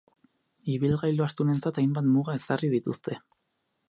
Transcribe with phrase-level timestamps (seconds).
[0.75, 3.19] Ibilgailu astunentzat hainbat muga ezarri dituzte.